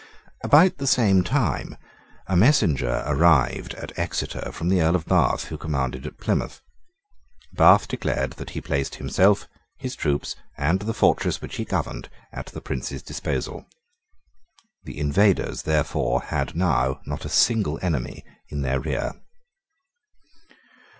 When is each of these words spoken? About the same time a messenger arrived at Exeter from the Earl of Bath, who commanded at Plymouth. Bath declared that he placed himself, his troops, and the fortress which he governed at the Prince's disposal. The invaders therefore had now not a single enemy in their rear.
About 0.43 0.77
the 0.79 0.87
same 0.87 1.23
time 1.23 1.77
a 2.25 2.35
messenger 2.35 3.03
arrived 3.05 3.75
at 3.75 3.93
Exeter 3.99 4.51
from 4.51 4.69
the 4.69 4.81
Earl 4.81 4.95
of 4.95 5.05
Bath, 5.05 5.49
who 5.49 5.59
commanded 5.59 6.07
at 6.07 6.17
Plymouth. 6.17 6.59
Bath 7.53 7.87
declared 7.87 8.31
that 8.31 8.49
he 8.49 8.61
placed 8.61 8.95
himself, 8.95 9.47
his 9.77 9.95
troops, 9.95 10.35
and 10.57 10.79
the 10.79 10.95
fortress 10.95 11.39
which 11.39 11.57
he 11.57 11.65
governed 11.65 12.09
at 12.33 12.47
the 12.47 12.61
Prince's 12.61 13.03
disposal. 13.03 13.67
The 14.85 14.97
invaders 14.97 15.61
therefore 15.61 16.23
had 16.23 16.55
now 16.55 17.01
not 17.05 17.23
a 17.23 17.29
single 17.29 17.77
enemy 17.83 18.25
in 18.49 18.63
their 18.63 18.79
rear. 18.79 19.21